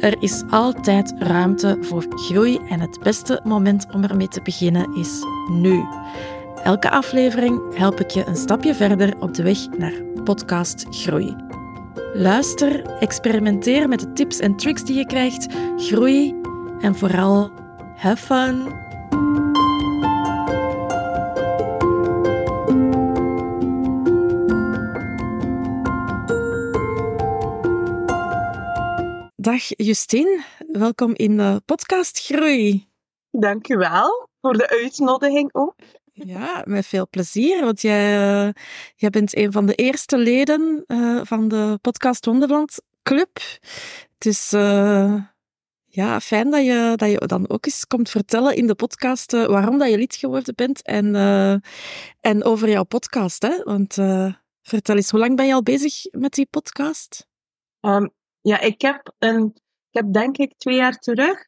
[0.00, 5.22] er is altijd ruimte voor groei en het beste moment om ermee te beginnen is
[5.50, 5.84] nu.
[6.62, 11.36] Elke aflevering help ik je een stapje verder op de weg naar podcast groei.
[12.12, 16.34] Luister, experimenteer met de tips en tricks die je krijgt, groei
[16.80, 17.50] en vooral
[17.96, 19.47] have fun.
[29.48, 32.88] Dag Justine, welkom in de podcast Groei.
[33.30, 35.74] Dank u wel voor de uitnodiging ook.
[36.12, 38.52] Ja, met veel plezier, want jij, uh,
[38.94, 43.36] jij bent een van de eerste leden uh, van de podcast Wonderland Club.
[44.14, 45.22] Het is uh,
[45.84, 49.78] ja, fijn dat je, dat je dan ook eens komt vertellen in de podcast waarom
[49.78, 51.14] dat je lid geworden bent en,
[52.20, 53.42] en over jouw podcast.
[53.42, 53.62] Hè?
[53.62, 53.94] Want
[54.62, 57.26] vertel eens, hoe lang ben je al bezig met die podcast?
[57.80, 59.44] Um, ja, ik heb, een,
[59.90, 61.46] ik heb denk ik twee jaar terug,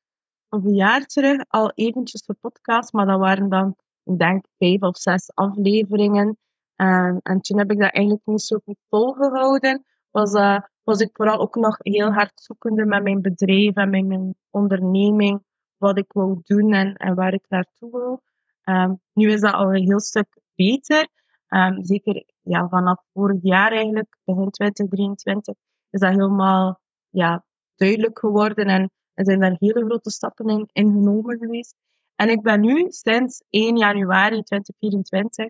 [0.49, 4.81] of een jaar terug, al eventjes een podcast, maar dat waren dan, ik denk, vijf
[4.81, 6.39] of zes afleveringen.
[6.75, 9.85] En, en toen heb ik dat eigenlijk niet zo goed volgehouden.
[10.11, 14.07] Was, uh, was ik vooral ook nog heel hard zoekende met mijn bedrijf en met
[14.07, 15.43] mijn onderneming,
[15.77, 18.23] wat ik wou doen en, en waar ik naartoe wil.
[18.65, 21.09] Um, nu is dat al een heel stuk beter.
[21.49, 25.55] Um, zeker ja, vanaf vorig jaar eigenlijk, begin 2023,
[25.91, 31.75] is dat helemaal ja, duidelijk geworden en zijn daar hele grote stappen in, genomen geweest.
[32.15, 35.45] En ik ben nu sinds 1 januari 2024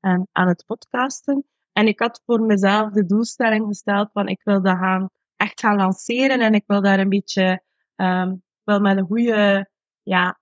[0.00, 1.46] um, aan het podcasten.
[1.72, 5.76] En ik had voor mezelf de doelstelling gesteld van ik wil dat gaan, echt gaan
[5.76, 7.62] lanceren en ik wil daar een beetje
[7.96, 9.70] um, wel met een goede,
[10.02, 10.40] ja,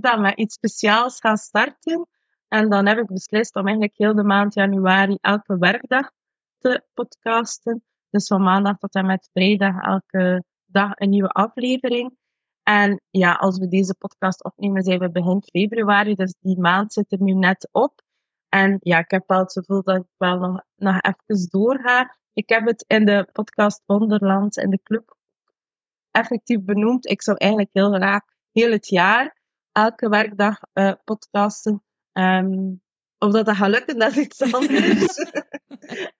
[0.00, 2.08] dat, met iets speciaals gaan starten.
[2.48, 6.10] En dan heb ik beslist om eigenlijk heel de maand januari elke werkdag
[6.58, 7.82] te podcasten.
[8.10, 12.16] Dus van maandag tot en met vrijdag elke dag een nieuwe aflevering.
[12.62, 16.14] En ja, als we deze podcast opnemen, zijn we begin februari.
[16.14, 18.02] Dus die maand zit er nu net op.
[18.48, 22.16] En ja, ik heb wel het gevoel dat ik wel nog, nog even doorga.
[22.32, 25.16] Ik heb het in de podcast Wonderland in de club
[26.10, 27.08] effectief benoemd.
[27.08, 29.36] Ik zou eigenlijk heel graag heel het jaar
[29.72, 31.82] elke werkdag uh, podcasten.
[32.12, 32.82] Um,
[33.18, 35.18] of dat dat gaat lukken, dat is iets anders.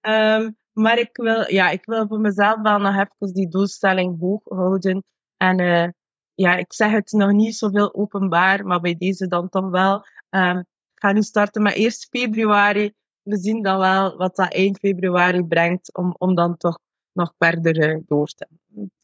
[0.00, 4.40] um, maar ik wil, ja, ik wil voor mezelf wel nog even die doelstelling hoog
[4.44, 5.04] houden.
[5.36, 5.88] En uh,
[6.34, 10.06] ja, ik zeg het nog niet zoveel openbaar, maar bij deze dan toch wel.
[10.30, 12.92] Um, ik ga nu starten met 1 februari.
[13.22, 16.78] We zien dan wel wat dat eind februari brengt, om, om dan toch
[17.12, 18.46] nog verder uh, door te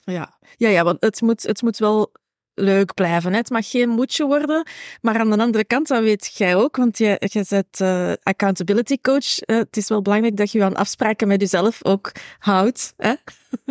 [0.05, 0.39] ja.
[0.57, 2.13] Ja, ja, want het moet, het moet wel
[2.55, 3.31] leuk blijven.
[3.31, 3.39] Hè?
[3.39, 4.67] Het mag geen moedje worden.
[5.01, 8.99] Maar aan de andere kant, dat weet jij ook, want je, je bent uh, accountability
[9.01, 9.49] coach.
[9.49, 12.95] Uh, het is wel belangrijk dat je je aan afspraken met jezelf ook houdt.
[12.97, 13.15] Hè?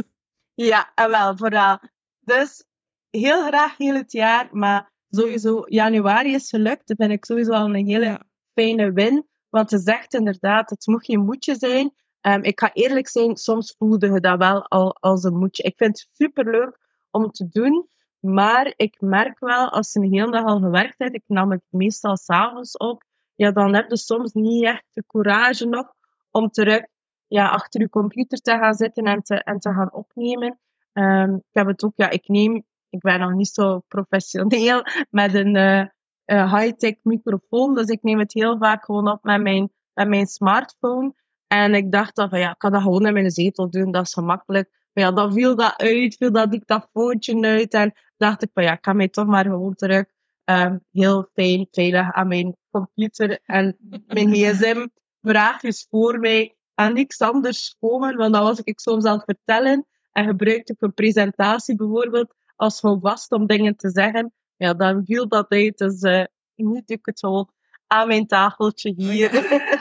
[0.69, 1.79] ja, en wel, vooral.
[2.19, 2.65] Dus
[3.09, 6.87] heel graag heel het jaar, maar sowieso januari is gelukt.
[6.87, 8.21] Dat vind ik sowieso al een hele
[8.53, 9.27] fijne win.
[9.49, 11.93] Want je zegt inderdaad, het moet geen moedje zijn.
[12.21, 15.63] Um, ik ga eerlijk zijn, soms voelde je dat wel al als een moedje.
[15.63, 16.79] Ik vind het superleuk
[17.11, 17.87] om te doen.
[18.25, 21.63] Maar ik merk wel, als je een hele dag al gewerkt hebt, ik nam het
[21.69, 23.03] meestal s'avonds op,
[23.35, 25.93] ja, dan heb je soms niet echt de courage nog
[26.31, 26.85] om terug
[27.27, 30.59] ja, achter je computer te gaan zitten en te, en te gaan opnemen.
[30.93, 35.33] Um, ik heb het ook, ja, ik neem, ik ben nog niet zo professioneel met
[35.33, 35.85] een uh,
[36.25, 40.25] uh, high-tech microfoon, dus ik neem het heel vaak gewoon op met mijn, met mijn
[40.25, 41.13] smartphone.
[41.47, 44.05] En ik dacht dan van, ja, ik kan dat gewoon in mijn zetel doen, dat
[44.05, 44.69] is gemakkelijk.
[44.93, 47.73] Maar ja, dan viel dat uit, viel dat dictafoontje uit.
[47.73, 50.05] En dacht ik van ja, ik ga mij toch maar gewoon terug
[50.45, 53.77] um, heel fijn, veilig aan mijn computer en
[54.07, 54.87] mijn gsm
[55.21, 58.15] vraagjes voor mij en niks anders komen.
[58.15, 62.79] Want dan was ik soms aan het vertellen en gebruikte ik een presentatie bijvoorbeeld als
[62.79, 64.33] vast om dingen te zeggen.
[64.55, 65.77] Ja, dan viel dat uit.
[65.77, 66.23] Dus uh,
[66.55, 67.45] nu doe ik het zo
[67.87, 69.31] aan mijn tafeltje hier.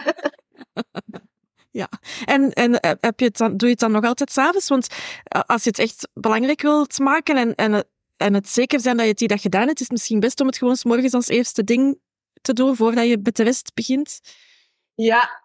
[1.72, 1.88] Ja,
[2.24, 4.68] en, en eh, heb je het dan, doe je het dan nog altijd s'avonds?
[4.68, 4.86] Want
[5.24, 7.84] eh, als je het echt belangrijk wilt maken en, en,
[8.22, 10.46] en het zeker zijn dat je het die dag gedaan hebt, is misschien best om
[10.46, 11.98] het gewoon s morgens als eerste ding
[12.40, 14.20] te doen voordat je met de rest begint?
[14.94, 15.42] Ja,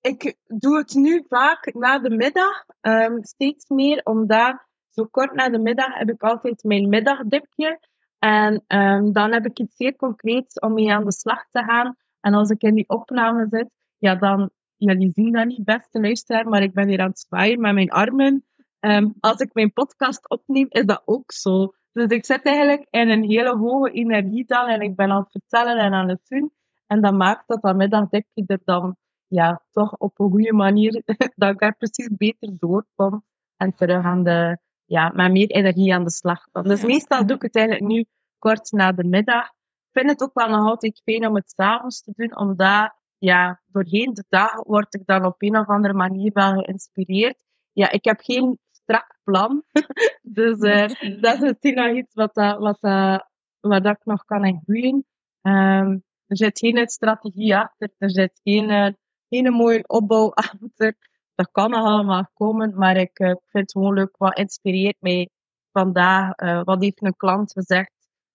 [0.00, 5.48] ik doe het nu vaak na de middag, um, steeds meer, omdat zo kort na
[5.48, 7.80] de middag heb ik altijd mijn middagdipje.
[8.18, 11.96] En um, dan heb ik iets zeer concreets om mee aan de slag te gaan.
[12.20, 16.48] En als ik in die opname zit, ja, dan, jullie zien dat niet, beste luisteraar,
[16.48, 18.44] maar ik ben hier aan het zwaaien met mijn armen.
[18.80, 21.72] Um, als ik mijn podcast opneem, is dat ook zo.
[21.98, 25.30] Dus ik zit eigenlijk in een hele hoge energie dan en ik ben aan het
[25.30, 26.52] vertellen en aan het doen.
[26.86, 28.96] En dat maakt dat dat middagdipje er dan
[29.26, 31.02] ja, toch op een goede manier,
[31.36, 33.24] dat ik er precies beter doorkom
[33.56, 36.62] en terug aan de, ja, met meer energie aan de slag kom.
[36.62, 38.04] Dus meestal doe ik het eigenlijk nu
[38.38, 39.46] kort na de middag.
[39.46, 43.60] Ik vind het ook wel nog altijd fijn om het s'avonds te doen, omdat ja,
[43.66, 47.44] doorheen de dag word ik dan op een of andere manier wel geïnspireerd.
[47.72, 48.58] Ja, ik heb geen
[48.88, 49.62] strak plan.
[50.38, 53.28] dus uh, dat is misschien nog iets wat, dat, wat, dat,
[53.60, 55.06] wat dat ik nog kan groeien.
[55.42, 58.96] Um, er zit geen strategie achter, er zit geen,
[59.28, 60.96] geen mooie opbouw achter.
[61.34, 64.16] Dat kan nog allemaal komen, maar ik uh, vind het gewoon leuk.
[64.16, 65.30] Wat inspireert mij
[65.72, 66.34] vandaag?
[66.64, 67.92] wat heeft een klant gezegd?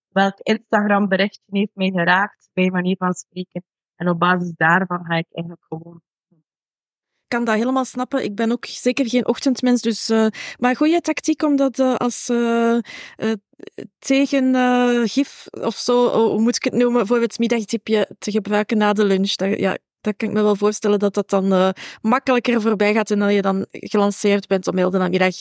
[0.08, 3.64] Welk Instagram berichtje heeft mij geraakt, bij manier van spreken?
[3.96, 6.02] En op basis daarvan ga ik eigenlijk gewoon
[7.34, 8.24] kan dat helemaal snappen.
[8.24, 9.82] Ik ben ook zeker geen ochtendmens.
[9.82, 10.26] Dus, uh,
[10.58, 12.78] maar goede tactiek om dat uh, als uh,
[13.98, 19.04] tegengif of zo, hoe moet ik het noemen, voor het middagtipje te gebruiken na de
[19.04, 19.34] lunch.
[19.34, 23.18] Dat, ja, dat kan ik me wel voorstellen dat dat dan makkelijker voorbij gaat en
[23.18, 25.40] dat je dan gelanceerd bent om heel de namiddag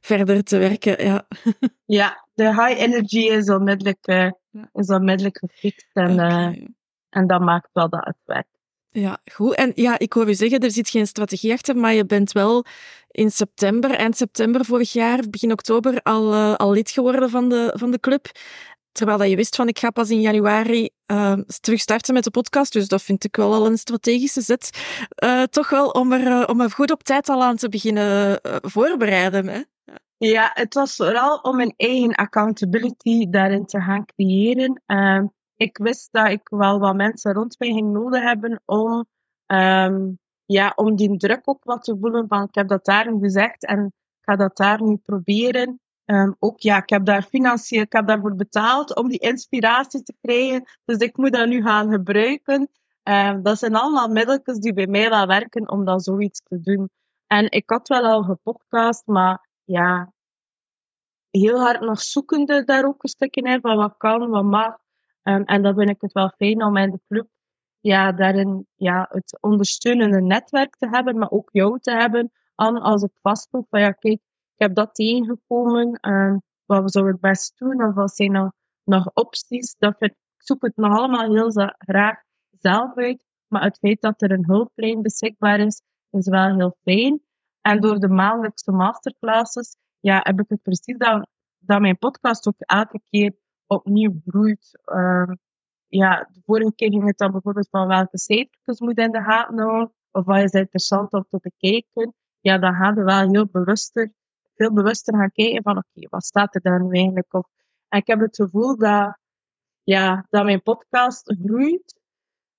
[0.00, 1.04] verder te werken.
[1.04, 1.26] Ja.
[2.00, 4.32] ja, de high energy is onmiddellijk,
[4.72, 6.68] is onmiddellijk gefixt en, okay.
[7.10, 8.57] en dat maakt wel dat het werkt.
[9.00, 9.54] Ja, goed.
[9.54, 12.64] En ja, ik hoor u zeggen, er zit geen strategie achter, maar je bent wel
[13.10, 17.72] in september, eind september vorig jaar, begin oktober, al, uh, al lid geworden van de,
[17.76, 18.30] van de club.
[18.92, 22.30] Terwijl dat je wist van, ik ga pas in januari uh, terug starten met de
[22.30, 22.72] podcast.
[22.72, 24.70] Dus dat vind ik wel al een strategische zet.
[25.24, 29.48] Uh, toch wel om er, om er goed op tijd al aan te beginnen voorbereiden.
[29.48, 29.60] Hè?
[30.18, 34.82] Ja, het was vooral om mijn eigen accountability daarin te gaan creëren.
[34.86, 35.26] Ehm,
[35.58, 39.06] ik wist dat ik wel wat mensen rond mij ging nodig hebben om,
[39.46, 43.18] um, ja, om die druk ook wat te voelen van ik heb dat daar nu
[43.20, 45.80] gezegd en ik ga dat daar nu proberen.
[46.04, 50.14] Um, ook ja, ik heb daar financieel, ik heb daarvoor betaald om die inspiratie te
[50.20, 50.64] krijgen.
[50.84, 52.68] Dus ik moet dat nu gaan gebruiken.
[53.02, 56.90] Um, dat zijn allemaal middeltjes die bij mij wel werken om dat zoiets te doen.
[57.26, 60.12] En ik had wel al gepodcast, maar ja,
[61.30, 64.78] heel hard nog zoekende daar ook een stukje in van wat kan, wat mag.
[65.28, 67.28] Um, en dan vind ik het wel fijn om in de club
[67.80, 72.32] ja, daarin ja, het ondersteunende netwerk te hebben, maar ook jou te hebben.
[72.54, 74.20] An, als ik vastloop van ja, kijk, ik
[74.56, 77.84] heb dat tegengekomen, um, wat zou ik best doen?
[77.84, 78.50] Of wat zijn nog,
[78.84, 79.76] nog opties?
[79.78, 82.22] Dat ik zoek het nog allemaal heel graag
[82.58, 83.24] zelf uit.
[83.46, 87.20] Maar het feit dat er een hulplijn beschikbaar is, is wel heel fijn.
[87.60, 91.28] En door de maandelijkse masterclasses ja, heb ik het precies dat,
[91.58, 93.32] dat mijn podcast ook elke keer
[93.68, 94.80] opnieuw groeit.
[94.86, 95.32] Uh,
[95.86, 99.58] ja, de vorige keer ging het dan bijvoorbeeld van welke cijfertjes moet in de gaten
[99.58, 102.14] houden, of wat is interessant om te bekijken.
[102.40, 104.12] Ja, dan gaan we wel heel bewuster,
[104.54, 107.48] veel bewuster gaan kijken van oké, wat staat er daar eigenlijk op?
[107.88, 109.18] En ik heb het gevoel dat,
[109.82, 112.00] ja, dat mijn podcast groeit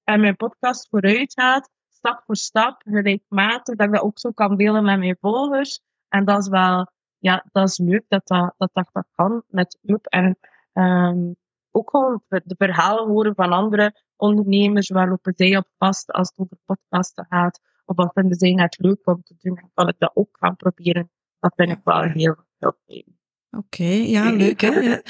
[0.03, 4.57] en mijn podcast vooruit gaat, stap voor stap, gelijkmatig, dat ik dat ook zo kan
[4.57, 5.81] delen met mijn volgers.
[6.07, 10.05] En dat is wel, ja, dat is leuk dat dat, dat, dat, kan met groep.
[10.05, 10.37] En
[10.79, 11.35] Um,
[11.71, 14.89] ook gewoon de verhalen horen van andere ondernemers.
[14.89, 17.59] Waar lopen zij op vast als het over podcasten gaat?
[17.85, 19.71] Of wat vinden zij net leuk om te doen?
[19.73, 21.11] kan ik dat ook gaan proberen.
[21.39, 23.03] Dat vind ik wel heel, heel.
[23.51, 24.69] Oké, ja, leuk hè?
[24.69, 25.01] ja,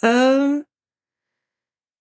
[0.00, 0.62] uh,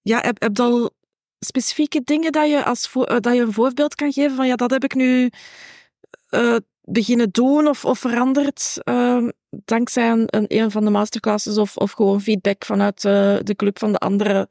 [0.01, 0.91] ja heb, heb je al
[1.39, 4.71] specifieke dingen dat je, als uh, dat je een voorbeeld kan geven van ja, dat
[4.71, 5.29] heb ik nu
[6.29, 11.91] uh, beginnen doen of, of veranderd uh, dankzij een, een, van de masterclasses of, of
[11.91, 14.47] gewoon feedback vanuit uh, de club van de anderen?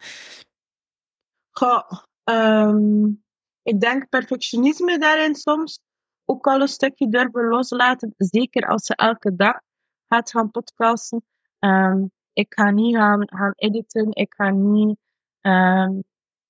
[1.50, 1.90] Goh,
[2.24, 3.24] um,
[3.62, 5.80] ik denk perfectionisme daarin soms
[6.24, 8.14] ook al een stukje durven loslaten.
[8.16, 9.60] Zeker als ze elke dag
[10.06, 11.24] gaat gaan podcasten.
[11.58, 14.08] Um, ik ga niet gaan, gaan editen.
[14.10, 14.98] Ik ga niet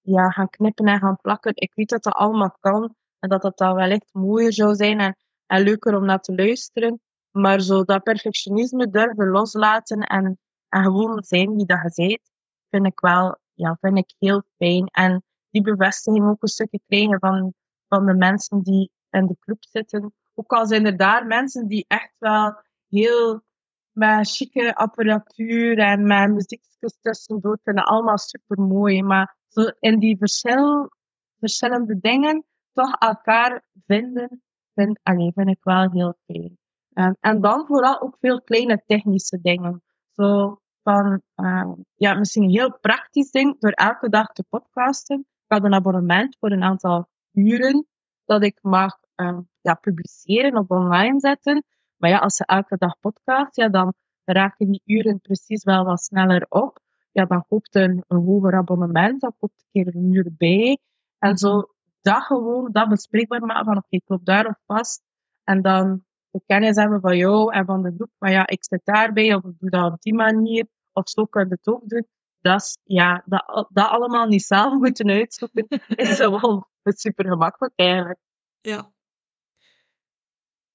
[0.00, 1.52] ja, gaan knippen en gaan plakken.
[1.54, 2.94] Ik weet dat dat allemaal kan.
[3.18, 5.00] En dat dat dan wellicht mooier zou zijn.
[5.00, 5.16] En
[5.52, 7.00] en leuker om naar te luisteren.
[7.30, 12.30] Maar zo dat perfectionisme durven loslaten en, gewoon zijn wie dat je bent,
[12.71, 14.87] vind ik wel, ja, vind ik heel fijn.
[14.87, 17.54] En die bevestiging ook een stukje krijgen van,
[17.88, 20.14] van de mensen die in de club zitten.
[20.35, 23.42] Ook al zijn er daar mensen die echt wel heel
[23.90, 29.02] met chique apparatuur en met muziekjes tussendoor vinden allemaal super mooi.
[29.02, 30.90] Maar zo in die verschil,
[31.38, 34.42] verschillende dingen toch elkaar vinden
[34.75, 36.59] vind, allee, vind ik wel heel fijn.
[36.95, 39.83] Um, en dan vooral ook veel kleine technische dingen.
[40.11, 45.19] Zo, van, uh, ja, misschien een heel praktisch ding, door elke dag te podcasten.
[45.19, 47.87] Ik had een abonnement voor een aantal uren
[48.25, 51.64] dat ik mag uh, ja, publiceren of online zetten.
[51.97, 56.02] Maar ja, als je elke dag podcast, ja, dan raken die uren precies wel wat
[56.02, 56.79] sneller op.
[57.12, 60.79] Ja, dan koopt een, een hoger abonnement, dan koopt een keer een uur bij.
[61.19, 61.69] En zo
[62.02, 65.02] dat gewoon, dat bespreekbaar maken van oké, okay, ik loop daarop vast.
[65.44, 68.80] En dan de kennis hebben van jou en van de groep, van ja, ik zit
[68.85, 70.66] daarbij of ik doe dat op die manier.
[70.92, 72.06] Of zo kan je het ook doen.
[72.40, 78.18] Dat, is, ja, dat, dat allemaal niet zelf moeten uitzoeken, is wel super gemakkelijk eigenlijk.
[78.61, 78.92] Ja.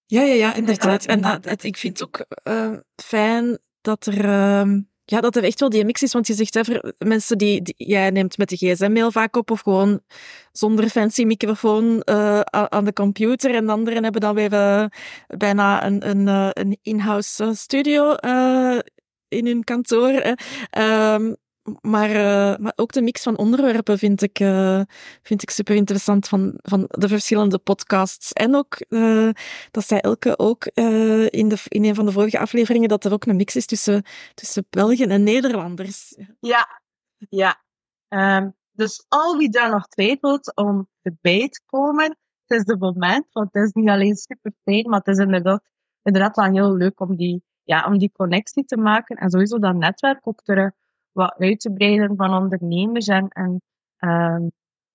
[0.05, 1.05] Ja, ja, ja, inderdaad.
[1.05, 4.25] En dat, ik vind het ook uh, fijn dat er...
[4.25, 6.13] Uh, ja, dat er echt wel die mix is.
[6.13, 6.61] Want je zegt, hè,
[6.97, 10.01] mensen die, die, Jij neemt met de gsm-mail vaak op of gewoon
[10.51, 13.55] zonder fancy microfoon uh, aan de computer.
[13.55, 14.85] En anderen hebben dan weer uh,
[15.27, 18.13] bijna een, een, uh, een in-house studio
[19.27, 20.35] in hun kantoor.
[21.81, 24.81] Maar, uh, maar ook de mix van onderwerpen vind ik, uh,
[25.21, 28.33] vind ik super interessant van, van de verschillende podcasts.
[28.33, 29.29] En ook, uh,
[29.71, 33.25] dat zei Elke ook in, de, in een van de vorige afleveringen, dat er ook
[33.25, 36.17] een mix is tussen, tussen Belgen en Nederlanders.
[36.39, 36.81] Ja,
[37.29, 37.65] ja.
[38.09, 43.25] Um, dus al wie daar nog twijfelt om erbij te komen, het is de moment,
[43.31, 45.63] want het is niet alleen super fijn, maar het is inderdaad,
[46.03, 49.75] inderdaad wel heel leuk om die, ja, om die connectie te maken en sowieso dat
[49.75, 50.71] netwerk ook terug
[51.17, 53.07] wat uit te breiden van ondernemers.
[53.07, 53.61] En,
[53.99, 54.51] um,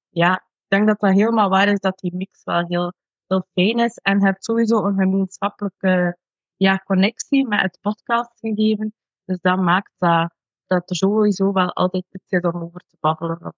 [0.09, 2.93] ja, ik denk dat dat helemaal waar is dat die mix wel heel,
[3.27, 3.97] heel fijn is.
[3.97, 6.19] En je hebt sowieso een gemeenschappelijke
[6.57, 8.95] ja, connectie met het podcastgegeven.
[9.25, 10.35] Dus dat maakt dat,
[10.67, 13.55] dat er sowieso wel altijd iets is om over te babbelen.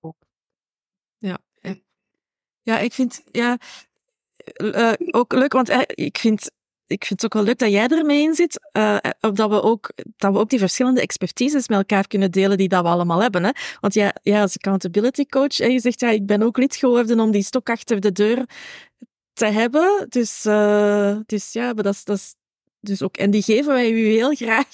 [1.18, 1.38] Ja,
[2.62, 3.58] ja, ik vind ja,
[4.56, 6.50] uh, ook leuk, want uh, ik vind
[6.94, 8.70] ik vind het ook wel leuk dat jij ermee in zit.
[8.72, 12.68] Uh, dat, we ook, dat we ook die verschillende expertises met elkaar kunnen delen die
[12.68, 13.44] dat we allemaal hebben.
[13.44, 13.50] Hè?
[13.80, 17.20] Want jij, jij als accountability coach, hè, je zegt ja, ik ben ook lid geworden
[17.20, 18.44] om die stok achter de deur
[19.32, 20.06] te hebben.
[20.08, 22.34] Dus, uh, dus ja, dat is, dat is
[22.84, 24.68] dus ook, en die geven wij u heel graag.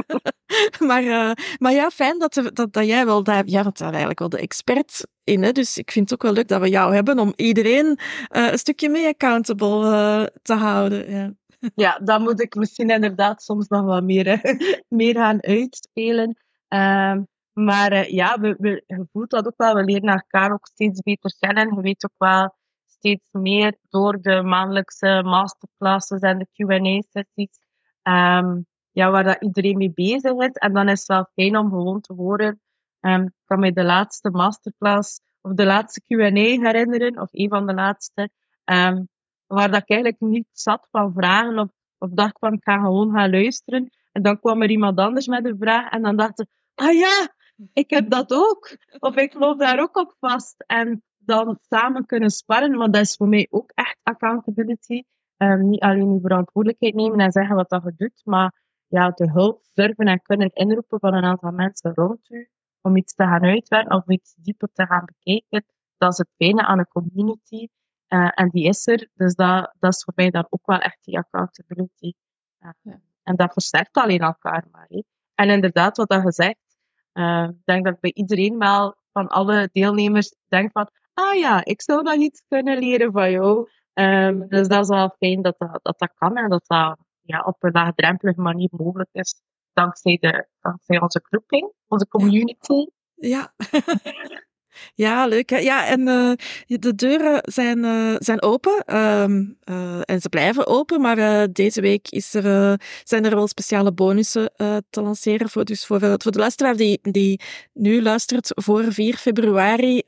[0.88, 4.18] maar, uh, maar ja, fijn dat, dat, dat jij wel daar, ja, want daar eigenlijk
[4.18, 5.42] wel de expert in.
[5.42, 5.52] Hè?
[5.52, 8.58] Dus ik vind het ook wel leuk dat we jou hebben om iedereen uh, een
[8.58, 11.10] stukje mee accountable te houden.
[11.10, 11.32] Ja.
[11.74, 14.40] ja, dan moet ik misschien inderdaad soms nog wat meer,
[14.88, 16.36] meer gaan uitspelen.
[16.68, 17.16] Uh,
[17.52, 19.74] maar ja, we, we, je voelt dat ook wel.
[19.74, 21.74] We leren elkaar ook steeds beter kennen.
[21.74, 22.54] Je weet ook wel
[23.02, 27.58] steeds meer door de maandelijkse masterclasses en de Q&A-sessies,
[28.02, 30.52] um, ja, waar dat iedereen mee bezig is.
[30.52, 32.60] En dan is het wel fijn om gewoon te horen.
[33.00, 37.74] Ik kan me de laatste masterclass of de laatste Q&A herinneren, of een van de
[37.74, 38.30] laatste,
[38.64, 39.08] um,
[39.46, 41.68] waar dat ik eigenlijk niet zat van vragen of,
[41.98, 43.90] of dacht van ik ga gewoon gaan luisteren.
[44.12, 47.34] En dan kwam er iemand anders met een vraag en dan dacht ik, ah ja,
[47.72, 48.76] ik heb dat ook.
[48.98, 50.64] Of ik loop daar ook op vast.
[50.66, 55.02] En dan samen kunnen sparren, want dat is voor mij ook echt accountability.
[55.36, 59.30] Um, niet alleen je verantwoordelijkheid nemen en zeggen wat dat je doet, maar ja, de
[59.30, 62.48] hulp durven en kunnen inroepen van een aantal mensen rond u
[62.80, 65.64] om iets te gaan uitwerken of iets dieper te gaan bekijken.
[65.96, 67.68] Dat is het fijne aan een community.
[68.08, 69.08] Uh, en die is er.
[69.14, 72.12] Dus dat, dat is voor mij dan ook wel echt die accountability.
[72.60, 73.00] Uh, ja.
[73.22, 74.88] En dat versterkt alleen elkaar maar.
[75.34, 76.76] En inderdaad, wat dat gezegd,
[77.12, 81.82] uh, ik denk dat bij iedereen wel van alle deelnemers denkt van ah ja, ik
[81.82, 83.68] zou nog iets kunnen leren van jou.
[83.94, 87.40] Um, dus dat is wel fijn dat dat, dat, dat kan en dat dat ja,
[87.40, 89.42] op een laagdrempelige manier mogelijk is.
[89.72, 92.86] Dankzij, de, dankzij onze groeping, onze community.
[93.14, 93.52] Ja.
[94.94, 95.50] Ja, leuk.
[95.50, 95.56] Hè?
[95.56, 96.32] Ja, en uh,
[96.66, 102.08] de deuren zijn, uh, zijn open um, uh, en ze blijven open, maar deze week
[102.08, 104.52] is er, zijn er wel speciale bonussen
[104.90, 105.48] te lanceren.
[105.48, 107.40] Voor, dus voor, voor de luisteraar die, die
[107.72, 110.02] nu luistert voor 4 februari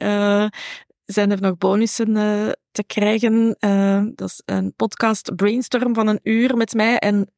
[1.04, 3.56] zijn er nog bonussen uh, te krijgen.
[3.60, 6.98] Uh, dat is een podcast brainstorm van een uur met mij.
[6.98, 7.30] En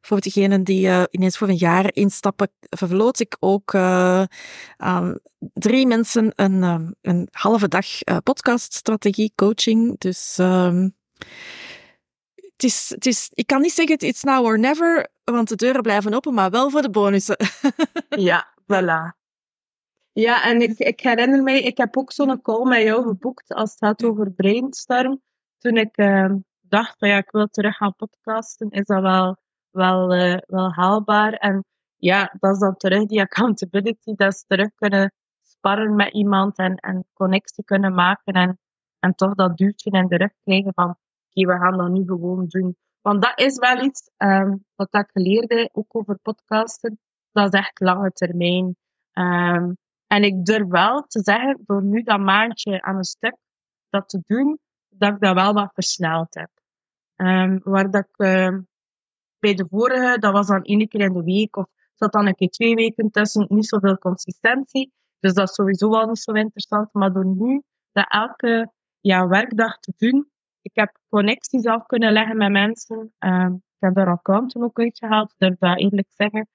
[0.00, 3.74] voor degenen die uh, ineens voor een jaar instappen, verloot ik ook
[4.76, 5.18] aan
[5.52, 6.62] drie mensen een,
[7.02, 7.86] een halve dag
[8.22, 9.98] podcaststrategie coaching.
[9.98, 10.88] Dus ehm,
[12.34, 15.82] het is, het is, ik kan niet zeggen it's now or never, want de deuren
[15.82, 17.36] blijven open, maar wel voor de bonussen.
[18.08, 19.23] ja, voilà.
[20.14, 23.70] Ja, en ik, ik herinner mij, ik heb ook zo'n call met jou geboekt als
[23.70, 25.22] het gaat over brainstorm.
[25.58, 29.36] Toen ik uh, dacht van ja, ik wil terug gaan podcasten, is dat wel,
[29.70, 31.32] wel, uh, wel haalbaar.
[31.32, 31.64] En
[31.96, 36.76] ja, dat is dan terug die accountability, dat is terug kunnen sparren met iemand en,
[36.76, 38.58] en connectie kunnen maken en,
[38.98, 42.46] en toch dat duwtje in de rug krijgen van oké, we gaan dat nu gewoon
[42.48, 42.76] doen.
[43.00, 46.98] Want dat is wel iets um, wat ik geleerd heb, ook over podcasten
[47.34, 48.76] dat is echt lange termijn.
[49.12, 49.72] Ehm,
[50.14, 53.36] en ik durf wel te zeggen, door nu dat maandje aan een stuk
[53.88, 56.50] dat te doen, dat ik dat wel wat versneld heb.
[57.16, 58.58] Um, waar dat ik uh,
[59.38, 62.34] bij de vorige, dat was dan één keer in de week, of zat dan een
[62.34, 64.92] keer twee weken tussen, niet zoveel consistentie.
[65.20, 66.92] Dus dat is sowieso wel niet zo interessant.
[66.92, 70.30] Maar door nu dat elke ja, werkdag te doen,
[70.62, 73.12] ik heb connecties af kunnen leggen met mensen.
[73.18, 76.48] Um, ik heb daar accounten ook uitgehaald, durf dat eerlijk zeggen,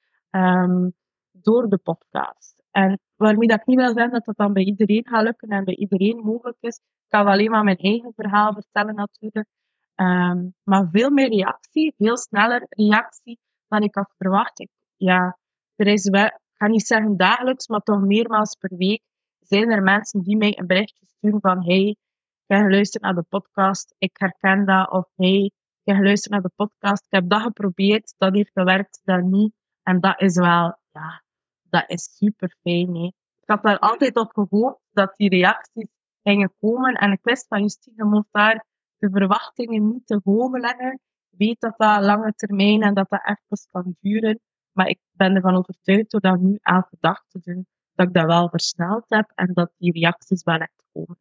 [1.32, 2.64] door de podcast.
[2.72, 5.64] En waarmee dat ik niet wil zeggen dat dat dan bij iedereen gaat lukken en
[5.64, 6.76] bij iedereen mogelijk is.
[6.76, 9.48] Ik kan alleen maar mijn eigen verhaal vertellen natuurlijk.
[9.96, 14.68] Um, maar veel meer reactie, veel sneller reactie dan ik had verwacht.
[14.96, 15.38] Ja,
[15.76, 19.02] er is wel, ik ga niet zeggen dagelijks, maar toch meermaals per week
[19.40, 21.98] zijn er mensen die mij een berichtje sturen van hey, ik
[22.46, 26.52] heb geluisterd naar de podcast, ik herken dat, of hey, ik heb geluisterd naar de
[26.56, 29.54] podcast, ik heb dat geprobeerd, dat heeft gewerkt, dat niet.
[29.84, 31.24] En dat is wel, ja,
[31.70, 32.96] dat is super fijn.
[32.96, 33.06] Hè.
[33.06, 35.88] Ik had daar altijd op gehoopt dat die reacties
[36.24, 36.94] gingen komen.
[36.94, 38.66] En ik wist van Justine, moet daar
[38.98, 41.00] de verwachtingen niet te hoog leggen.
[41.30, 44.40] Weet dat dat lange termijn en dat dat even kan duren.
[44.72, 48.26] Maar ik ben ervan overtuigd door dat nu elke dag te doen, dat ik dat
[48.26, 51.18] wel versneld heb en dat die reacties wel echt komen.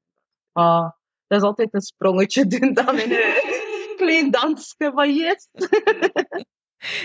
[0.53, 0.91] Ah,
[1.27, 5.49] dat is altijd een sprongetje doen dan in een klein dansje van yes.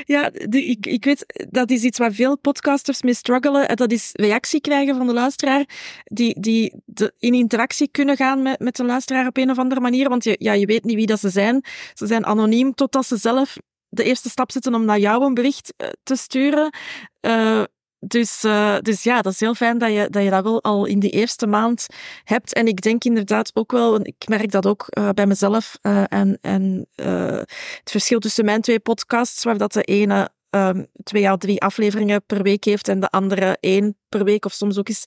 [0.03, 3.67] Ja, ik, ik weet, dat is iets waar veel podcasters mee struggelen.
[3.67, 5.65] En dat is reactie krijgen van de luisteraar,
[6.03, 6.73] die, die
[7.19, 10.09] in interactie kunnen gaan met, met de luisteraar op een of andere manier.
[10.09, 11.65] Want je, ja, je weet niet wie dat ze zijn.
[11.93, 13.57] Ze zijn anoniem totdat ze zelf
[13.89, 16.73] de eerste stap zetten om naar jou een bericht eh, te sturen.
[17.21, 17.63] Uh,
[18.07, 20.85] dus, uh, dus ja, dat is heel fijn dat je, dat je dat wel al
[20.85, 21.87] in die eerste maand
[22.23, 22.53] hebt.
[22.53, 25.77] En ik denk inderdaad ook wel, ik merk dat ook uh, bij mezelf.
[25.81, 31.29] Uh, en en het verschil tussen mijn twee podcasts, waar dat de ene um, twee
[31.29, 34.87] à drie afleveringen per week heeft en de andere één per week, of soms ook
[34.87, 35.05] eens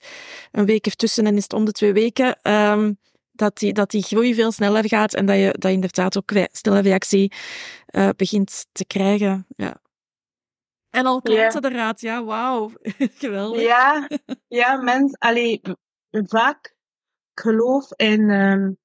[0.50, 2.52] een week ertussen en is het om de twee weken.
[2.52, 2.98] Um,
[3.32, 6.80] dat die, dat die groei veel sneller gaat en dat je, dat inderdaad ook snelle
[6.80, 7.32] reactie
[8.16, 9.46] begint te krijgen.
[9.56, 9.80] Ja.
[10.96, 11.72] En al klanten yeah.
[11.72, 12.70] eruit, ja, wauw.
[13.22, 13.62] Geweldig.
[13.62, 14.08] Ja,
[14.48, 15.60] ja mens, allee,
[16.10, 16.76] vaak
[17.34, 18.78] geloof in, um,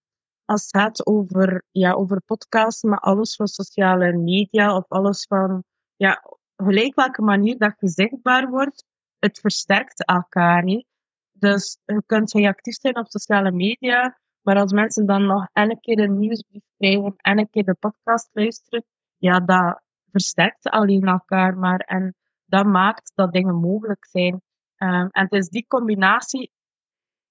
[0.45, 5.63] als het gaat over, ja, over podcasts, maar alles van sociale media of alles van,
[5.95, 6.23] ja,
[6.55, 8.85] gelijk welke manier dat je zichtbaar wordt,
[9.19, 10.63] het versterkt elkaar.
[10.63, 10.85] He.
[11.31, 15.79] Dus je kunt heel actief zijn op sociale media, maar als mensen dan nog elke
[15.79, 18.85] keer een nieuwsbrief krijgen en een keer de podcast luisteren,
[19.17, 21.79] ja, dat, versterkt alleen elkaar maar.
[21.79, 24.33] En dat maakt dat dingen mogelijk zijn.
[24.77, 26.51] Um, en het is die combinatie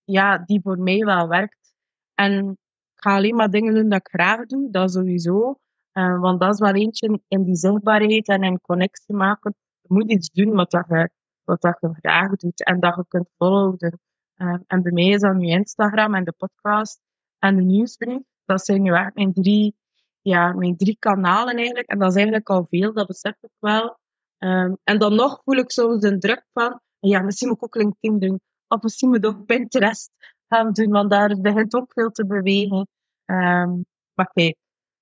[0.05, 1.75] ja, die voor mij wel werkt.
[2.15, 2.51] En
[2.95, 5.59] ik ga alleen maar dingen doen dat ik graag doe, dat sowieso.
[5.93, 9.55] Um, want dat is wel eentje in die zichtbaarheid en in connectie maken.
[9.81, 11.11] Je moet iets doen wat, dat je,
[11.45, 14.01] wat dat je graag doet en dat je kunt volgen.
[14.37, 17.01] Um, en bij mij is dat nu Instagram en de podcast
[17.39, 18.23] en de nieuwsbrief.
[18.45, 19.77] Dat zijn nu echt mijn drie
[20.21, 21.89] ja, mijn drie kanalen eigenlijk.
[21.89, 23.99] En dat is eigenlijk al veel, dat besef ik wel.
[24.39, 27.75] Um, en dan nog voel ik soms de druk van, ja, misschien moet ik ook
[27.75, 28.41] LinkedIn doen.
[28.69, 30.11] Of misschien moet ik ook Pinterest
[30.49, 32.89] gaan doen, want daar begint ook veel te bewegen.
[33.25, 34.57] Um, maar kijk,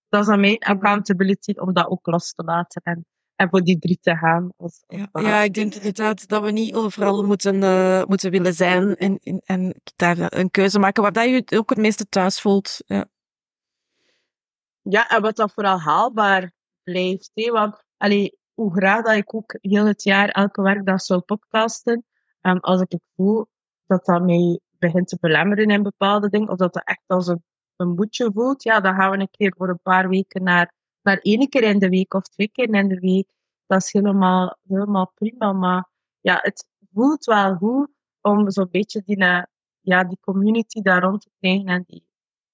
[0.09, 3.79] dat is aan mijn accountability om dat ook los te laten en, en voor die
[3.79, 4.53] drie te gaan.
[4.57, 8.97] Als, ja, ja, ik denk inderdaad dat we niet overal moeten, uh, moeten willen zijn
[8.97, 12.83] en, en, en daar een keuze maken waar dat je ook het meeste thuis voelt.
[12.87, 13.07] Ja.
[14.91, 17.31] Ja, en wat dat vooral haalbaar blijft.
[17.35, 17.51] Hè?
[17.51, 22.05] Want allee, hoe graag dat ik ook heel het jaar elke werkdag zou podcasten,
[22.43, 23.47] um, als ik het voel
[23.87, 27.45] dat dat mij begint te belemmeren in bepaalde dingen, of dat dat echt als een,
[27.77, 30.73] een boetje voelt, ja, dan gaan we een keer voor een paar weken naar,
[31.03, 33.31] naar één keer in de week of twee keer in de week.
[33.67, 35.53] Dat is helemaal, helemaal prima.
[35.53, 35.89] Maar
[36.21, 37.89] ja, het voelt wel goed
[38.21, 39.25] om zo'n beetje die,
[39.81, 42.07] ja, die community daar rond te krijgen en die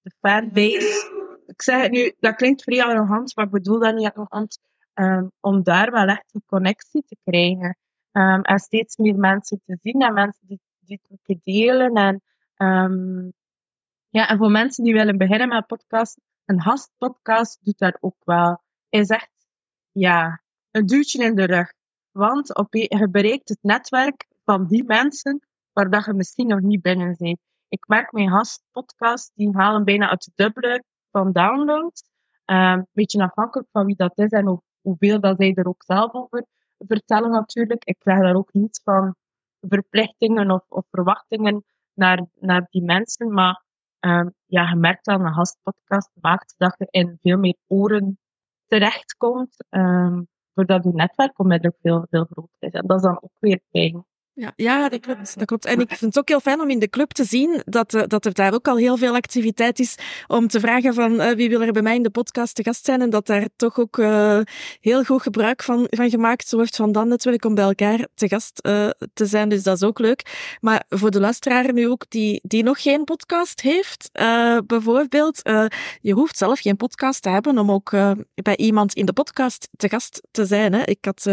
[0.02, 4.12] de fanbase ik zeg het nu, dat klinkt vrij arrogant, maar ik bedoel dat niet
[4.12, 4.58] arrogant,
[4.94, 7.76] um, om daar wel echt een connectie te krijgen.
[8.12, 11.94] Um, en steeds meer mensen te zien en mensen die, die te delen.
[11.94, 12.22] En,
[12.56, 13.32] um,
[14.08, 18.62] ja, en voor mensen die willen beginnen met podcast, een gastpodcast doet dat ook wel.
[18.88, 19.30] Is echt,
[19.92, 21.72] ja, een duwtje in de rug.
[22.10, 26.82] Want op, je bereikt het netwerk van die mensen waar dat je misschien nog niet
[26.82, 27.38] binnen bent.
[27.68, 32.02] Ik merk mijn gastpodcast, die halen bijna uit het dubbele van downloads.
[32.46, 35.82] Um, een beetje afhankelijk van wie dat is en hoe, hoeveel dat zij er ook
[35.86, 36.44] zelf over
[36.78, 37.84] vertellen natuurlijk.
[37.84, 39.14] Ik krijg daar ook niets van
[39.60, 43.32] verplichtingen of, of verwachtingen naar, naar die mensen.
[43.32, 43.62] Maar
[44.00, 48.18] um, ja, je merkt aan een gastpodcast maakt dat je in veel meer oren
[48.66, 49.64] terechtkomt.
[49.70, 52.72] Um, doordat je netwerk onmiddellijk veel, veel groter is.
[52.72, 54.04] En dat is dan ook weer fijn.
[54.36, 55.38] Ja, ja, dat klopt.
[55.38, 55.64] Dat klopt.
[55.64, 58.02] En ik vind het ook heel fijn om in de club te zien dat, uh,
[58.06, 59.94] dat er daar ook al heel veel activiteit is
[60.26, 62.84] om te vragen van uh, wie wil er bij mij in de podcast te gast
[62.84, 64.40] zijn en dat daar toch ook uh,
[64.80, 68.62] heel goed gebruik van, van gemaakt wordt van dan natuurlijk om bij elkaar te gast
[69.14, 69.48] te zijn.
[69.48, 70.56] Dus dat is ook leuk.
[70.60, 74.10] Maar voor de luisteraar nu ook die, die nog geen podcast heeft,
[74.66, 75.40] bijvoorbeeld,
[76.00, 77.90] je hoeft zelf geen podcast te hebben om ook
[78.34, 80.72] bij iemand in de podcast te gast te zijn.
[80.72, 80.82] Hè.
[80.84, 81.26] Ik had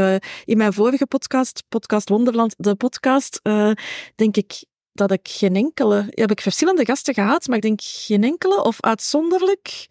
[0.46, 3.72] in mijn vorige podcast, Podcast Wonderland, de podcast podcast, uh,
[4.16, 6.06] denk ik dat ik geen enkele...
[6.10, 9.88] Heb ik verschillende gasten gehad, maar ik denk geen enkele, of uitzonderlijk,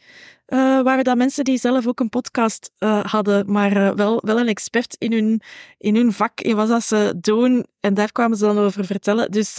[0.47, 4.49] uh, waren dat mensen die zelf ook een podcast uh, hadden, maar wel, wel een
[4.49, 5.41] expert in hun,
[5.79, 7.67] in hun vak, in wat ze doen.
[7.81, 9.31] En daar kwamen ze dan over vertellen.
[9.31, 9.55] Dus,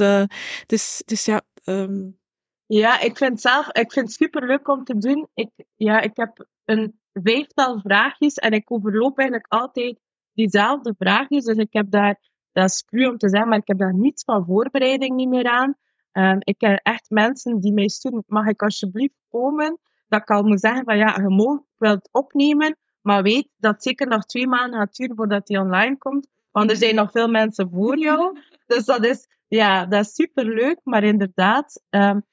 [0.65, 1.41] dus, dus ja...
[1.65, 2.19] Um...
[2.65, 5.27] Ja, ik vind zelf ik vind het super leuk om te doen.
[5.34, 9.99] Ik, ja, ik heb een vijftal vraagjes en ik overloop eigenlijk altijd
[10.34, 11.43] diezelfde vraagjes.
[11.43, 12.19] Dus ik heb daar
[12.51, 15.49] dat is cru om te zeggen, maar ik heb daar niets van voorbereiding niet meer
[15.49, 15.75] aan.
[16.13, 19.79] Um, ik ken echt mensen die mij sturen, mag ik alsjeblieft komen?
[20.07, 23.83] Dat ik al moet zeggen van ja, je mag wel het opnemen, maar weet dat
[23.83, 26.27] zeker nog twee maanden gaat duren voordat die online komt.
[26.51, 28.39] Want er zijn nog veel mensen voor jou.
[28.71, 30.79] Dus dat is, ja, dat is super leuk.
[30.83, 32.23] Maar inderdaad, um,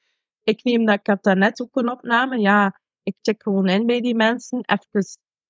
[0.43, 2.39] ik neem dat, ik heb daarnet ook een opname.
[2.39, 5.07] Ja, ik check gewoon in bij die mensen, even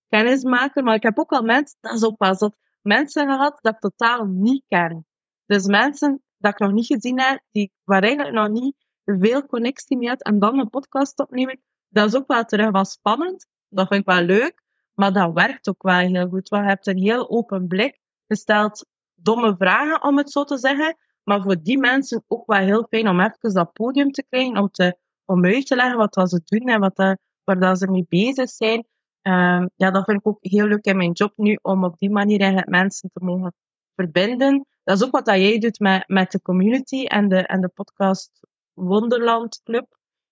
[0.08, 0.84] kennis maken.
[0.84, 2.56] Maar ik heb ook al mensen, dat is ook zot,
[2.88, 5.06] mensen gehad dat ik totaal niet ken.
[5.46, 8.74] Dus mensen dat ik nog niet gezien heb, die, waar eigenlijk nog niet
[9.04, 12.84] veel connectie mee had, en dan een podcast opnemen, dat is ook wel terug wel
[12.84, 13.46] spannend.
[13.68, 14.62] Dat vind ik wel leuk,
[14.94, 16.48] maar dat werkt ook wel heel goed.
[16.48, 18.00] Want je hebt een heel open blik.
[18.26, 20.96] Je stelt domme vragen, om het zo te zeggen.
[21.22, 24.70] Maar voor die mensen ook wel heel fijn om even dat podium te krijgen, om,
[24.70, 28.50] te, om uit te leggen wat ze doen en wat, waar dat ze mee bezig
[28.50, 28.86] zijn.
[29.28, 32.10] Um, ja, dat vind ik ook heel leuk in mijn job nu, om op die
[32.10, 33.52] manier eigenlijk mensen te mogen
[33.94, 34.66] verbinden.
[34.84, 37.68] Dat is ook wat dat jij doet met, met de community en de, en de
[37.68, 38.30] podcast
[38.72, 39.86] Wonderland Club.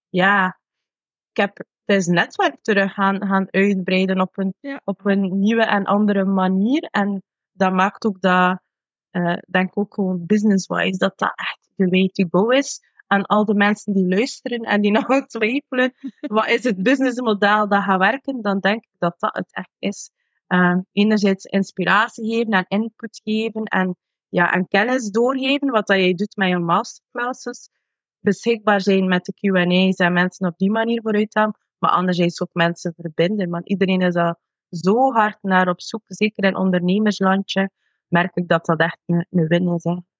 [0.08, 0.58] Ja,
[1.30, 4.54] ik heb het netwerk terug gaan, gaan uitbreiden op een,
[4.84, 6.82] op een nieuwe en andere manier.
[6.82, 8.60] En dat maakt ook dat,
[9.10, 13.26] uh, denk ik ook gewoon business-wise, dat dat echt de way to go is aan
[13.26, 17.98] al de mensen die luisteren en die nog twijfelen, wat is het businessmodel dat gaat
[17.98, 20.10] werken, dan denk ik dat dat het echt is.
[20.48, 23.96] Um, enerzijds inspiratie geven en input geven en,
[24.28, 27.70] ja, en kennis doorgeven, wat dat jij doet met je masterclasses.
[28.20, 32.52] Beschikbaar zijn met de Q&A's en mensen op die manier vooruit gaan, maar anderzijds ook
[32.52, 33.50] mensen verbinden.
[33.50, 34.38] Want iedereen is al
[34.70, 37.70] zo hard naar op zoek, zeker in ondernemerslandje,
[38.08, 40.15] merk ik dat dat echt een, een win is.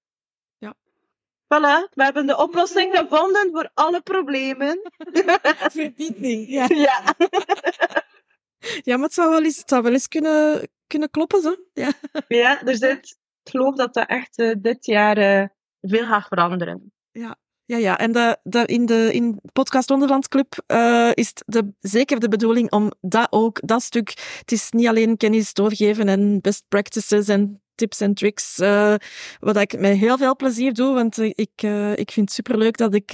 [1.47, 4.81] Voilà, we hebben de oplossing gevonden voor alle problemen.
[5.71, 6.67] Verbinding, ja.
[6.87, 7.03] Ja.
[8.83, 11.55] ja, maar het zou wel eens, het zou wel eens kunnen, kunnen kloppen, zo.
[11.73, 11.91] Ja,
[12.27, 15.47] ja er zit, ik geloof dat dat echt uh, dit jaar uh,
[15.81, 16.93] veel gaat veranderen.
[17.11, 17.97] Ja, ja, ja.
[17.97, 22.71] en de, de, in de in podcast Wonderland Club uh, is de, zeker de bedoeling
[22.71, 27.61] om dat ook, dat stuk, het is niet alleen kennis doorgeven en best practices en
[27.77, 28.93] tips en tricks, uh,
[29.39, 32.93] wat ik met heel veel plezier doe, want ik, uh, ik vind het superleuk dat
[32.93, 33.13] ik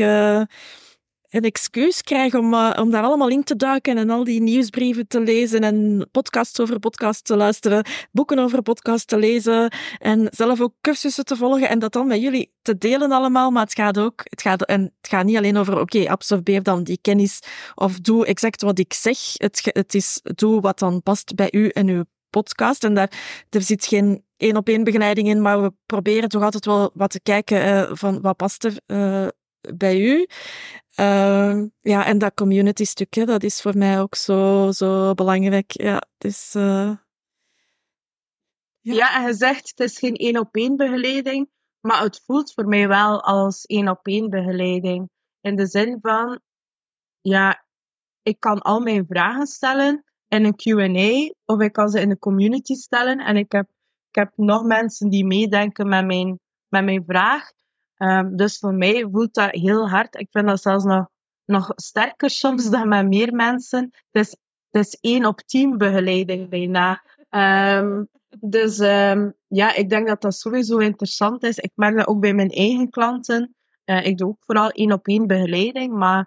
[1.33, 5.21] een excuus krijg om, om daar allemaal in te duiken en al die nieuwsbrieven te
[5.21, 10.73] lezen en podcasts over podcasts te luisteren, boeken over podcasts te lezen en zelf ook
[10.81, 14.21] cursussen te volgen en dat dan met jullie te delen allemaal, maar het gaat ook,
[14.23, 17.39] het gaat, en het gaat niet alleen over, oké, absorbeer dan die kennis
[17.75, 19.17] of doe exact wat ik zeg.
[19.33, 22.83] Het, het is, doe wat dan past bij u en uw podcast.
[22.83, 23.11] En daar
[23.49, 27.09] er zit geen één op één begeleiding in, maar we proberen toch altijd wel wat
[27.09, 29.27] te kijken uh, van wat past er uh,
[29.75, 30.27] bij u.
[30.99, 35.71] Uh, ja, en dat community stukje, dat is voor mij ook zo, zo belangrijk.
[35.71, 36.51] Ja, het is...
[36.53, 37.05] Ja.
[38.79, 42.67] ja, en je zegt het is geen één op één begeleiding, maar het voelt voor
[42.67, 45.09] mij wel als één op één begeleiding.
[45.41, 46.39] In de zin van,
[47.21, 47.65] ja,
[48.23, 50.03] ik kan al mijn vragen stellen
[50.33, 53.19] in een Q&A of ik kan ze in de community stellen.
[53.19, 53.67] En ik heb,
[54.13, 57.51] ik heb nog mensen die meedenken met mijn, met mijn vraag.
[57.97, 60.15] Um, dus voor mij voelt dat heel hard.
[60.15, 61.07] Ik vind dat zelfs nog,
[61.45, 63.89] nog sterker soms dan met meer mensen.
[64.11, 64.35] Het is,
[64.69, 67.03] het is één op team begeleiding bijna.
[67.29, 68.07] Um,
[68.39, 71.57] dus um, ja, ik denk dat dat sowieso interessant is.
[71.57, 73.55] Ik merk dat ook bij mijn eigen klanten.
[73.85, 76.19] Uh, ik doe ook vooral één op één begeleiding, maar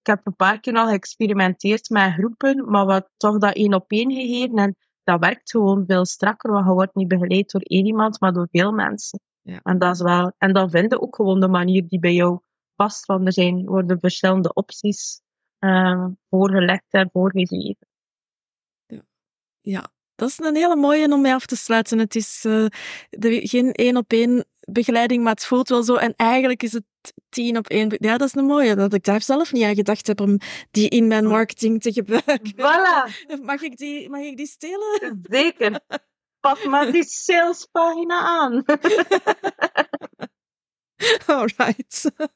[0.00, 3.90] ik heb een paar keer al geëxperimenteerd met groepen, maar wat toch dat één op
[3.90, 4.56] één gegeven.
[4.56, 8.32] En dat werkt gewoon veel strakker, want je wordt niet begeleid door één iemand, maar
[8.32, 9.20] door veel mensen.
[9.42, 9.60] Ja.
[9.62, 12.40] En, dat is wel, en dan vinden ook gewoon de manier die bij jou
[12.74, 13.06] past.
[13.06, 15.20] Want er zijn, worden verschillende opties
[15.60, 17.86] uh, voorgelegd en voorgegeven.
[18.86, 19.02] Ja.
[19.60, 21.98] ja, dat is een hele mooie om mee af te sluiten.
[21.98, 22.66] Het is uh,
[23.10, 25.94] de, geen één op één begeleiding, maar het voelt wel zo.
[25.94, 26.84] En eigenlijk is het
[27.28, 27.94] tien op één.
[27.98, 28.74] Ja, dat is een mooie.
[28.74, 30.38] Dat ik daar zelf niet aan gedacht heb om
[30.70, 32.52] die in mijn marketing te gebruiken.
[32.56, 33.10] Voilà.
[33.50, 35.20] Mag ik die, mag ik die stelen?
[35.22, 35.80] Zeker.
[36.40, 38.64] Pas maar die salespagina aan.
[41.26, 42.04] Alright.
[42.14, 42.30] Oké,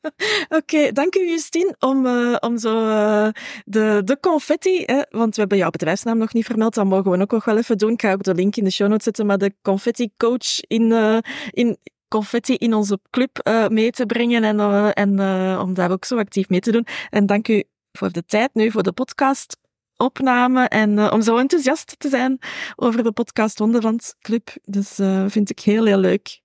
[0.56, 3.28] okay, dank u Justine om, uh, om zo uh,
[3.64, 7.20] de, de confetti, hè, want we hebben jouw bedrijfsnaam nog niet vermeld, dat mogen we
[7.20, 7.92] ook nog wel even doen.
[7.92, 10.90] Ik ga ook de link in de show notes zetten, maar de confetti coach in,
[10.90, 11.18] uh,
[11.50, 15.18] in confetti in onze club mee te brengen en, en
[15.58, 16.86] om daar ook zo actief mee te doen.
[17.10, 19.58] En dank u voor de tijd nu, voor de podcast
[19.96, 22.38] opname en om zo enthousiast te zijn
[22.76, 24.48] over de podcast Wonderland Club.
[24.62, 24.94] Dus
[25.26, 26.40] vind ik heel, heel leuk.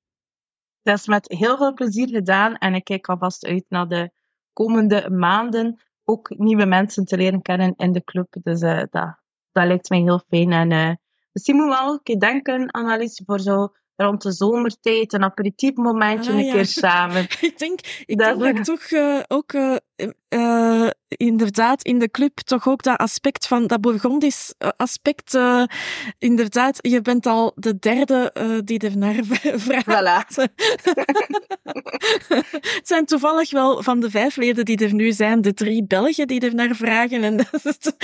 [0.84, 4.12] Dat is met heel veel plezier gedaan en ik kijk alvast uit naar de
[4.54, 8.36] komende maanden ook nieuwe mensen te leren kennen in de club.
[8.44, 10.52] Dus dat, dat lijkt mij heel fijn.
[10.52, 11.00] En
[11.32, 12.70] misschien moeten we wel een keer denken,
[13.26, 17.22] voor zo rond de zomertijd een aperitiefmomentje ah, een keer samen.
[17.42, 22.68] ik denk, ik dat, denk dat toch uh, ook uh, inderdaad in de club toch
[22.68, 25.40] ook dat aspect van dat Bourgondisch aspect.
[26.18, 28.32] Inderdaad, je bent al de derde
[28.66, 29.20] die er naar
[29.68, 30.38] vraagt.
[30.38, 30.54] Voilà.
[32.78, 36.28] het zijn toevallig wel van de vijf leden die er nu zijn, de drie Belgen
[36.28, 37.24] die er naar vragen.
[37.24, 37.96] En dat,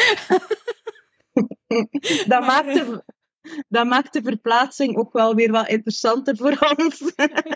[2.27, 3.03] dat maakt de,
[3.67, 7.13] dat maakt de verplaatsing ook wel weer wat interessanter voor ons.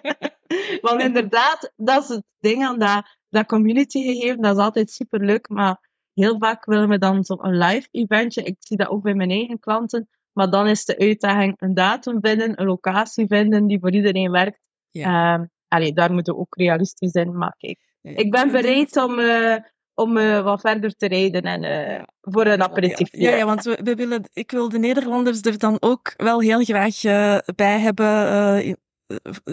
[0.82, 4.42] Want inderdaad, dat is het ding aan dat, dat community gegeven.
[4.42, 8.44] Dat is altijd super leuk, maar heel vaak willen we dan zo'n live eventje.
[8.44, 10.10] Ik zie dat ook bij mijn eigen klanten.
[10.34, 14.60] Maar dan is de uitdaging een datum vinden, een locatie vinden die voor iedereen werkt.
[14.90, 15.34] Ja.
[15.34, 17.38] Um, allee, daar moeten we ook realistisch in.
[17.38, 19.56] Maar kijk, ik ben bereid om, uh,
[19.96, 23.10] om uh, wat verder te rijden en uh, voor een aperitief.
[23.12, 26.40] Ja, ja, ja, want we, we, willen, ik wil de Nederlanders er dan ook wel
[26.40, 28.78] heel graag uh, bij hebben.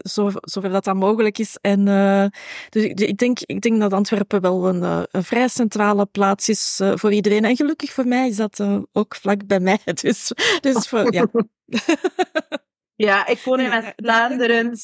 [0.03, 1.59] Zo, zover dat dat mogelijk is.
[1.61, 1.85] En,
[2.68, 6.81] dus ik, ik, denk, ik denk dat Antwerpen wel een, een vrij centrale plaats is
[6.94, 7.44] voor iedereen.
[7.44, 8.61] En gelukkig voor mij is dat
[8.92, 9.79] ook vlak bij mij.
[10.03, 11.27] Dus, dus voor, ja.
[13.07, 14.77] ja, ik woon in West-Vlaanderen.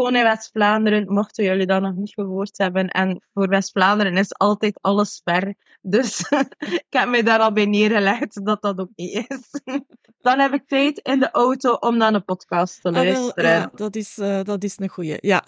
[0.00, 2.88] Gewoon in West-Vlaanderen, mochten jullie dat nog niet gehoord hebben.
[2.88, 5.54] En voor West-Vlaanderen is altijd alles ver.
[5.80, 6.20] Dus
[6.86, 9.60] ik heb mij daar al bij neergelegd dat dat ook niet is.
[10.20, 13.50] Dan heb ik tijd in de auto om naar een podcast te ah, luisteren.
[13.50, 15.16] ja, dat is, uh, dat is een goeie.
[15.20, 15.44] Ja.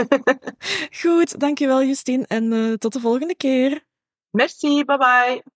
[1.02, 2.24] Goed, dankjewel Justine.
[2.26, 3.84] En uh, tot de volgende keer.
[4.30, 5.55] Merci, bye bye.